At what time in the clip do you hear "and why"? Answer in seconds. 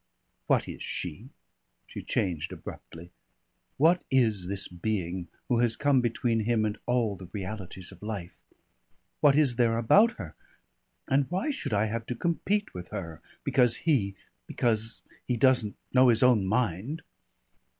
11.07-11.51